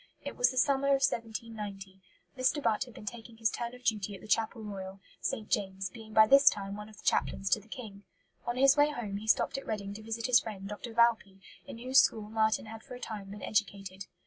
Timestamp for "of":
0.87-1.03, 3.75-3.83, 6.89-6.97